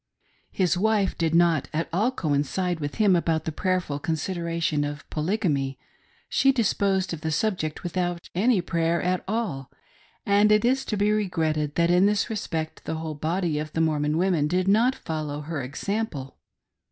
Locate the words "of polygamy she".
4.83-6.51